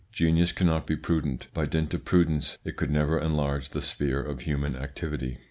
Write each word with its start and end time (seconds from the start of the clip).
Genius 0.11 0.51
cannot 0.51 0.87
be 0.87 0.95
prudent; 0.95 1.45
by 1.53 1.63
dint 1.67 1.93
of 1.93 2.03
prudence 2.03 2.57
it 2.63 2.75
could 2.75 2.89
never 2.89 3.19
enlarge 3.19 3.69
the 3.69 3.83
sphere 3.83 4.19
of 4.23 4.39
human 4.39 4.75
activity. 4.75 5.37